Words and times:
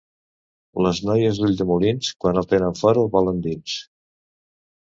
Les 0.85 1.01
noies 1.09 1.41
d'Ulldemolins, 1.41 2.09
quan 2.25 2.41
el 2.43 2.49
tenen 2.55 2.81
fora, 2.81 3.07
el 3.07 3.15
volen 3.19 3.45
dins. 3.49 3.77